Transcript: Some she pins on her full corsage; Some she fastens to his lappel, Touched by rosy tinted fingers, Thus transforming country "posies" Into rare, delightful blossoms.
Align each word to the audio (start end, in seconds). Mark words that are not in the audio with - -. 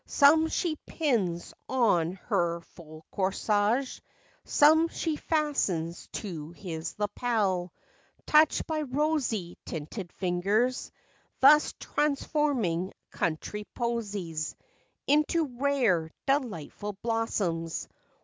Some 0.07 0.47
she 0.47 0.77
pins 0.87 1.53
on 1.69 2.13
her 2.25 2.61
full 2.61 3.05
corsage; 3.11 3.99
Some 4.43 4.87
she 4.87 5.15
fastens 5.15 6.07
to 6.13 6.49
his 6.53 6.95
lappel, 6.97 7.71
Touched 8.25 8.65
by 8.65 8.81
rosy 8.81 9.59
tinted 9.63 10.11
fingers, 10.13 10.91
Thus 11.39 11.75
transforming 11.79 12.93
country 13.11 13.67
"posies" 13.75 14.55
Into 15.05 15.45
rare, 15.59 16.09
delightful 16.25 16.93
blossoms. 17.03 17.87